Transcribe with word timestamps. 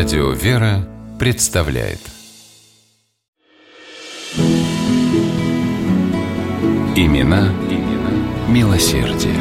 Радио 0.00 0.30
«Вера» 0.30 0.88
представляет 1.18 1.98
Имена, 6.96 7.52
имена 7.68 8.48
милосердие. 8.48 9.36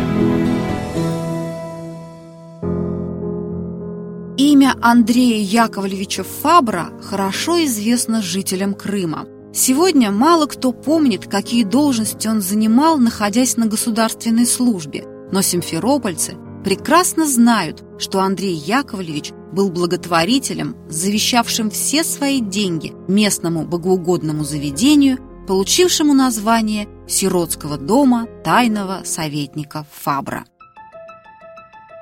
Имя 4.36 4.76
Андрея 4.82 5.42
Яковлевича 5.42 6.26
Фабра 6.26 6.90
хорошо 7.02 7.64
известно 7.64 8.22
жителям 8.22 8.74
Крыма. 8.74 9.28
Сегодня 9.54 10.12
мало 10.12 10.46
кто 10.46 10.74
помнит, 10.74 11.26
какие 11.26 11.64
должности 11.64 12.28
он 12.28 12.42
занимал, 12.42 12.98
находясь 12.98 13.56
на 13.56 13.68
государственной 13.68 14.46
службе, 14.46 15.06
но 15.32 15.42
симферопольцы 15.42 16.36
прекрасно 16.66 17.26
знают, 17.26 17.82
что 17.98 18.20
Андрей 18.20 18.56
Яковлевич 18.56 19.32
был 19.52 19.70
благотворителем, 19.70 20.76
завещавшим 20.90 21.70
все 21.70 22.04
свои 22.04 22.42
деньги 22.42 22.94
местному 23.08 23.66
богоугодному 23.66 24.44
заведению, 24.44 25.18
получившему 25.48 26.14
название 26.14 26.88
Сиротского 27.08 27.78
дома 27.78 28.28
тайного 28.44 29.02
советника 29.04 29.86
Фабра. 29.92 30.46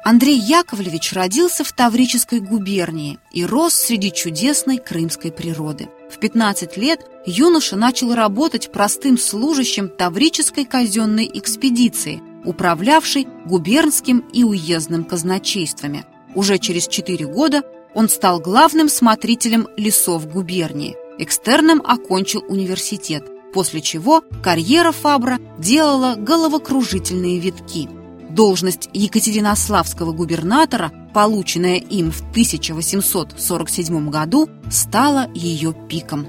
Андрей 0.03 0.39
Яковлевич 0.39 1.11
родился 1.11 1.65
в 1.65 1.73
Таврической 1.73 2.39
губернии 2.39 3.19
и 3.33 3.45
рос 3.45 3.73
среди 3.73 4.13
чудесной 4.13 4.77
крымской 4.77 5.33
природы. 5.33 5.89
В 6.09 6.17
15 6.19 6.77
лет 6.77 7.05
юноша 7.25 7.75
начал 7.75 8.15
работать 8.15 8.71
простым 8.71 9.17
служащим 9.17 9.89
Таврической 9.89 10.63
казенной 10.63 11.29
экспедиции, 11.33 12.21
управлявшей 12.45 13.27
губернским 13.45 14.19
и 14.31 14.45
уездным 14.45 15.03
казначействами. 15.03 16.05
Уже 16.37 16.57
через 16.59 16.87
4 16.87 17.25
года 17.25 17.63
он 17.93 18.07
стал 18.07 18.39
главным 18.39 18.87
смотрителем 18.87 19.67
лесов 19.75 20.31
губернии. 20.31 20.95
Экстерном 21.17 21.81
окончил 21.81 22.45
университет, 22.47 23.25
после 23.53 23.81
чего 23.81 24.23
карьера 24.41 24.93
Фабра 24.93 25.39
делала 25.57 26.15
головокружительные 26.15 27.39
витки– 27.39 27.89
Должность 28.29 28.87
Екатеринославского 28.93 30.11
губернатора, 30.11 30.91
полученная 31.11 31.77
им 31.77 32.11
в 32.11 32.21
1847 32.29 34.09
году, 34.11 34.47
стала 34.69 35.27
ее 35.33 35.73
пиком. 35.89 36.27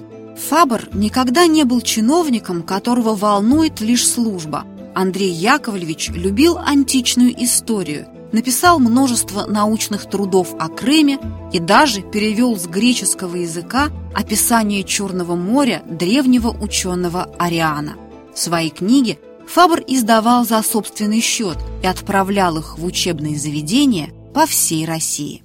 Фабр 0.48 0.88
никогда 0.94 1.46
не 1.46 1.64
был 1.64 1.83
чиновником, 1.83 2.62
которого 2.62 3.14
волнует 3.14 3.83
лишь 3.83 4.08
служба. 4.08 4.64
Андрей 4.94 5.33
Яковлевич 5.33 6.08
любил 6.08 6.56
античную 6.56 7.34
историю, 7.44 8.06
написал 8.32 8.78
множество 8.78 9.46
научных 9.46 10.08
трудов 10.08 10.54
о 10.58 10.68
Крыме 10.68 11.18
и 11.52 11.58
даже 11.58 12.02
перевел 12.02 12.56
с 12.56 12.66
греческого 12.66 13.36
языка 13.36 13.90
описание 14.14 14.84
Черного 14.84 15.34
моря 15.34 15.82
древнего 15.88 16.48
ученого 16.50 17.24
Ариана. 17.38 17.96
В 18.34 18.38
своей 18.38 18.70
книге 18.70 19.18
Фабр 19.46 19.82
издавал 19.86 20.44
за 20.44 20.62
собственный 20.62 21.20
счет 21.20 21.56
и 21.82 21.86
отправлял 21.86 22.58
их 22.58 22.78
в 22.78 22.84
учебные 22.84 23.38
заведения 23.38 24.10
по 24.34 24.46
всей 24.46 24.84
России. 24.84 25.42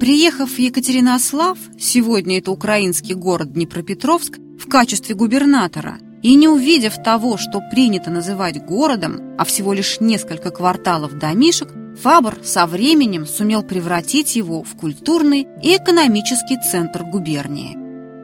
Приехав 0.00 0.50
в 0.50 0.58
Екатеринослав, 0.58 1.58
сегодня 1.78 2.38
это 2.38 2.50
украинский 2.50 3.14
город 3.14 3.52
Днепропетровск, 3.52 4.38
в 4.58 4.68
качестве 4.68 5.14
губернатора, 5.14 5.98
и 6.26 6.34
не 6.34 6.48
увидев 6.48 7.00
того, 7.04 7.36
что 7.36 7.60
принято 7.60 8.10
называть 8.10 8.60
городом, 8.60 9.36
а 9.38 9.44
всего 9.44 9.72
лишь 9.72 10.00
несколько 10.00 10.50
кварталов 10.50 11.16
домишек, 11.16 11.72
Фабр 12.02 12.38
со 12.42 12.66
временем 12.66 13.26
сумел 13.26 13.62
превратить 13.62 14.34
его 14.34 14.64
в 14.64 14.74
культурный 14.74 15.46
и 15.62 15.76
экономический 15.76 16.58
центр 16.58 17.04
губернии. 17.04 17.78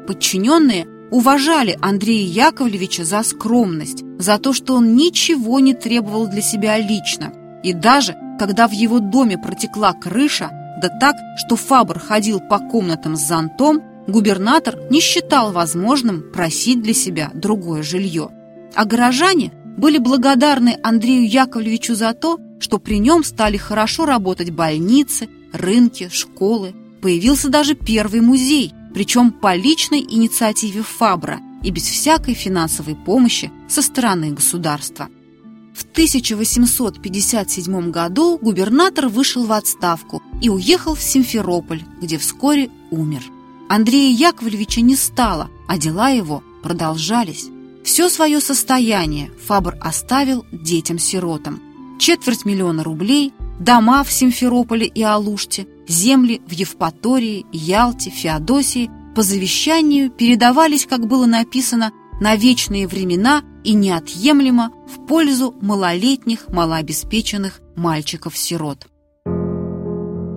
Подчиненные 0.05 0.89
уважали 1.13 1.79
Андрея 1.81 2.49
Яковлевича 2.49 3.05
за 3.05 3.23
скромность, 3.23 4.03
за 4.19 4.39
то, 4.39 4.53
что 4.53 4.75
он 4.75 4.97
ничего 4.97 5.61
не 5.61 5.73
требовал 5.73 6.27
для 6.27 6.43
себя 6.43 6.79
лично. 6.79 7.33
И 7.63 7.73
даже, 7.73 8.17
когда 8.37 8.67
в 8.67 8.73
его 8.73 8.99
доме 8.99 9.39
протекла 9.39 9.93
крыша, 9.93 10.51
да 10.83 10.89
так, 10.89 11.15
что 11.37 11.55
Фабр 11.55 12.01
ходил 12.01 12.41
по 12.41 12.59
комнатам 12.59 13.15
с 13.15 13.21
зонтом, 13.21 13.81
губернатор 14.07 14.79
не 14.91 15.01
считал 15.01 15.53
возможным 15.53 16.23
просить 16.33 16.83
для 16.83 16.95
себя 16.95 17.31
другое 17.35 17.83
жилье. 17.83 18.31
А 18.75 18.85
горожане 18.85 19.53
были 19.77 19.99
благодарны 19.99 20.79
Андрею 20.83 21.29
Яковлевичу 21.29 21.95
за 21.95 22.13
то, 22.13 22.39
что 22.61 22.79
при 22.79 22.99
нем 22.99 23.25
стали 23.25 23.57
хорошо 23.57 24.07
работать 24.07 24.51
больницы, 24.51 25.29
рынки, 25.53 26.09
школы. 26.13 26.75
Появился 27.01 27.49
даже 27.49 27.75
первый 27.75 28.21
музей– 28.21 28.73
причем 28.93 29.31
по 29.31 29.55
личной 29.55 30.01
инициативе 30.01 30.83
Фабра 30.83 31.41
и 31.63 31.71
без 31.71 31.85
всякой 31.85 32.35
финансовой 32.35 32.95
помощи 32.95 33.51
со 33.69 33.83
стороны 33.83 34.33
государства. 34.33 35.09
В 35.75 35.85
1857 35.85 37.91
году 37.91 38.39
губернатор 38.39 39.09
вышел 39.09 39.45
в 39.45 39.53
отставку 39.53 40.23
и 40.43 40.51
уехал 40.51 40.95
в 40.95 41.03
Симферополь, 41.03 41.83
где 42.01 42.19
вскоре 42.19 42.69
умер. 42.91 43.23
Андрея 43.75 44.15
Яковлевича 44.15 44.83
не 44.83 44.97
стало, 44.97 45.49
а 45.67 45.79
дела 45.79 46.11
его 46.11 46.43
продолжались. 46.63 47.47
Все 47.83 48.11
свое 48.11 48.39
состояние 48.43 49.31
Фабр 49.47 49.79
оставил 49.81 50.45
детям-сиротам. 50.53 51.99
Четверть 51.99 52.45
миллиона 52.45 52.85
рублей, 52.85 53.33
дома 53.59 54.05
в 54.05 54.13
Симферополе 54.13 54.87
и 54.87 55.03
Алуште, 55.03 55.67
земли 55.89 56.43
в 56.47 56.53
Евпатории, 56.53 57.47
Ялте, 57.51 58.11
Феодосии 58.11 58.91
по 59.17 59.23
завещанию 59.23 60.11
передавались, 60.11 60.85
как 60.85 61.07
было 61.09 61.25
написано, 61.25 61.93
на 62.21 62.37
вечные 62.37 62.87
времена 62.87 63.43
и 63.65 63.73
неотъемлемо 63.73 64.71
в 64.87 65.07
пользу 65.07 65.55
малолетних, 65.63 66.47
малообеспеченных 66.51 67.63
мальчиков-сирот. 67.75 68.92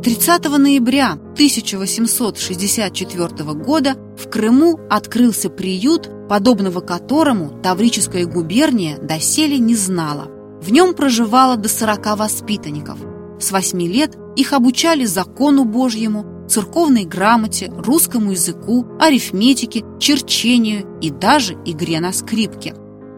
30 0.06 0.46
ноября 0.60 1.14
1864 1.14 3.54
года 3.54 3.96
в 4.16 4.30
Крыму 4.30 4.80
открылся 4.88 5.50
приют, 5.50 6.12
подобного 6.30 6.82
которому 6.82 7.60
Таврическая 7.64 8.28
губерния 8.28 9.00
доселе 9.00 9.58
не 9.58 9.76
знала. 9.76 10.28
В 10.62 10.72
нем 10.72 10.94
проживало 10.94 11.58
до 11.58 11.70
40 11.70 12.20
воспитанников. 12.20 13.00
С 13.40 13.52
8 13.52 13.82
лет 13.82 14.16
их 14.36 14.54
обучали 14.54 15.06
закону 15.06 15.66
Божьему, 15.66 16.46
церковной 16.48 17.06
грамоте, 17.06 17.74
русскому 17.76 18.34
языку, 18.34 18.86
арифметике, 19.00 19.84
черчению 20.00 20.86
и 21.02 21.10
даже 21.10 21.58
игре 21.66 22.00
на 22.00 22.14
скрипке. 22.14 22.76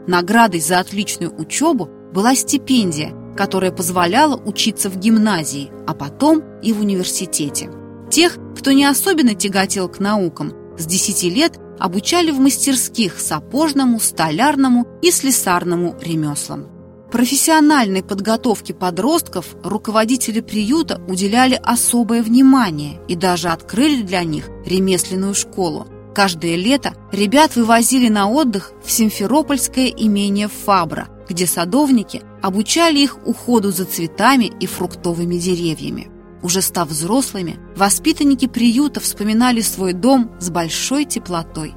Наградой 0.07 0.61
за 0.61 0.79
отличную 0.79 1.37
учебу 1.37 1.89
была 2.13 2.33
стипендия, 2.33 3.13
которая 3.37 3.71
позволяла 3.71 4.35
учиться 4.35 4.89
в 4.89 4.97
гимназии, 4.97 5.71
а 5.85 5.93
потом 5.93 6.43
и 6.61 6.73
в 6.73 6.81
университете. 6.81 7.69
Тех, 8.09 8.37
кто 8.57 8.71
не 8.71 8.85
особенно 8.85 9.35
тяготел 9.35 9.87
к 9.87 9.99
наукам, 9.99 10.53
с 10.77 10.85
10 10.85 11.23
лет 11.23 11.59
обучали 11.79 12.31
в 12.31 12.39
мастерских 12.39 13.19
сапожному, 13.19 13.99
столярному 13.99 14.87
и 15.01 15.11
слесарному 15.11 15.95
ремеслам. 16.01 16.67
Профессиональной 17.11 18.03
подготовке 18.03 18.73
подростков 18.73 19.55
руководители 19.63 20.41
приюта 20.41 21.01
уделяли 21.07 21.59
особое 21.63 22.21
внимание 22.21 22.99
и 23.07 23.15
даже 23.15 23.47
открыли 23.47 24.01
для 24.01 24.23
них 24.23 24.49
ремесленную 24.65 25.33
школу. 25.33 25.87
Каждое 26.13 26.55
лето 26.55 26.95
ребят 27.11 27.55
вывозили 27.55 28.09
на 28.09 28.27
отдых 28.29 28.71
в 28.83 28.91
Симферопольское 28.91 29.87
имение 29.87 30.49
Фабра, 30.49 31.07
где 31.29 31.47
садовники 31.47 32.21
обучали 32.41 32.99
их 32.99 33.17
уходу 33.25 33.71
за 33.71 33.85
цветами 33.85 34.51
и 34.59 34.65
фруктовыми 34.65 35.35
деревьями. 35.37 36.09
Уже 36.43 36.61
став 36.61 36.89
взрослыми, 36.89 37.59
воспитанники 37.75 38.47
приюта 38.47 38.99
вспоминали 38.99 39.61
свой 39.61 39.93
дом 39.93 40.31
с 40.39 40.49
большой 40.49 41.05
теплотой. 41.05 41.73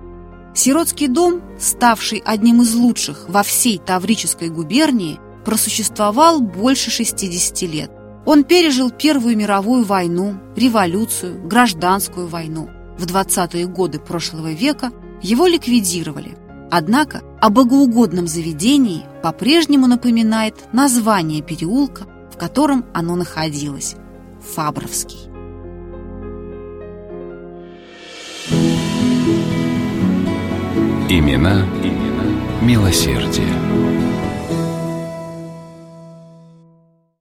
Сиротский 0.54 1.08
дом, 1.08 1.42
ставший 1.58 2.22
одним 2.24 2.62
из 2.62 2.74
лучших 2.74 3.26
во 3.28 3.42
всей 3.42 3.78
Таврической 3.78 4.48
губернии, 4.50 5.18
просуществовал 5.44 6.40
больше 6.40 6.90
60 6.90 7.62
лет. 7.62 7.90
Он 8.26 8.44
пережил 8.44 8.90
Первую 8.90 9.36
мировую 9.36 9.84
войну, 9.84 10.34
революцию, 10.56 11.46
гражданскую 11.46 12.26
войну. 12.26 12.68
В 12.98 13.06
20-е 13.06 13.66
годы 13.66 13.98
прошлого 13.98 14.52
века 14.52 14.90
его 15.22 15.46
ликвидировали. 15.46 16.36
Однако 16.70 17.22
о 17.40 17.48
богоугодном 17.48 18.26
заведении 18.26 19.04
по-прежнему 19.22 19.86
напоминает 19.86 20.54
название 20.72 21.42
переулка, 21.42 22.06
в 22.32 22.36
котором 22.36 22.84
оно 22.92 23.16
находилось– 23.16 23.96
Фабровский. 24.54 25.18
Имена, 31.08 31.66
имена 31.82 32.24
милосердие. 32.62 33.89